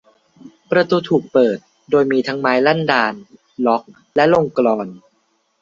[0.71, 1.57] ประตูถูกปิด
[1.89, 3.13] โดยมีทั้งไม้ลั่นดาล
[3.65, 3.83] ล็อค
[4.15, 4.87] และลงกลอน